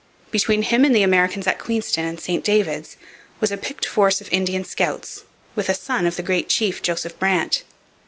[0.31, 2.97] Between him and the Americans at Queenston and St David's
[3.39, 7.19] was a picked force of Indian scouts with a son of the great chief Joseph
[7.19, 7.61] Brant.